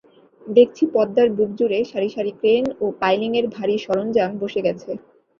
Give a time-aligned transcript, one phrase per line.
[0.47, 4.89] দেখছি পদ্মার বুকজুড়ে সারি সারি ক্রেন ও পাইলিংয়ের ভারী সরঞ্জাম বসে গেছে।